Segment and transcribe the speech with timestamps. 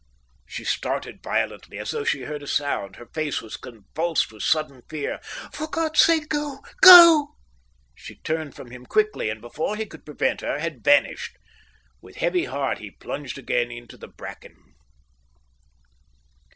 [0.47, 2.95] She started violently, as though she heard a sound.
[2.95, 5.19] Her face was convulsed with sudden fear.
[5.53, 7.35] "For God's sake go, go!"
[7.93, 11.37] She turned from him quickly, and, before he could prevent her, had vanished.
[12.01, 14.73] With heavy heart he plunged again into the bracken.